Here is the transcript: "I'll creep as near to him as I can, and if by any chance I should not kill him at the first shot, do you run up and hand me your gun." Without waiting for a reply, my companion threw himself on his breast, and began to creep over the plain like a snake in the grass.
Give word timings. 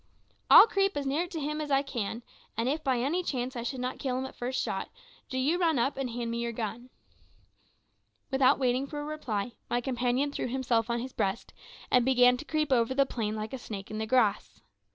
"I'll 0.49 0.65
creep 0.65 0.97
as 0.97 1.05
near 1.05 1.27
to 1.27 1.39
him 1.39 1.61
as 1.61 1.69
I 1.69 1.83
can, 1.83 2.23
and 2.57 2.67
if 2.67 2.83
by 2.83 2.97
any 2.97 3.21
chance 3.21 3.55
I 3.55 3.61
should 3.61 3.79
not 3.79 3.99
kill 3.99 4.17
him 4.17 4.25
at 4.25 4.31
the 4.31 4.37
first 4.39 4.59
shot, 4.59 4.89
do 5.29 5.37
you 5.37 5.59
run 5.59 5.77
up 5.77 5.95
and 5.95 6.09
hand 6.09 6.31
me 6.31 6.39
your 6.41 6.51
gun." 6.53 6.89
Without 8.31 8.57
waiting 8.57 8.87
for 8.87 8.99
a 8.99 9.05
reply, 9.05 9.51
my 9.69 9.79
companion 9.79 10.31
threw 10.31 10.47
himself 10.47 10.89
on 10.89 11.01
his 11.01 11.13
breast, 11.13 11.53
and 11.91 12.03
began 12.03 12.35
to 12.37 12.45
creep 12.45 12.71
over 12.71 12.95
the 12.95 13.05
plain 13.05 13.35
like 13.35 13.53
a 13.53 13.59
snake 13.59 13.91
in 13.91 13.99
the 13.99 14.07
grass. 14.07 14.59